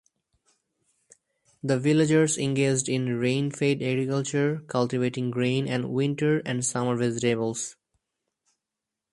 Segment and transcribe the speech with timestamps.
[1.61, 7.75] The villagers engaged in rainfed agriculture, cultivating grain and winter and summer vegetables.